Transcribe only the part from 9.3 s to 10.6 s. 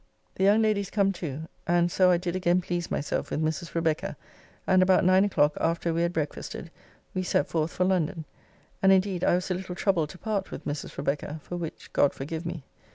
was a little troubled to part